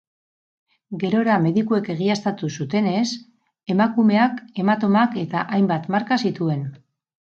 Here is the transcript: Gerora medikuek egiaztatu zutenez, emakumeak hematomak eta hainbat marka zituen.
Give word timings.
Gerora 1.01 1.33
medikuek 1.43 1.91
egiaztatu 1.95 2.49
zutenez, 2.57 3.03
emakumeak 3.75 4.41
hematomak 4.63 5.21
eta 5.25 5.45
hainbat 5.59 5.89
marka 5.97 6.19
zituen. 6.27 6.65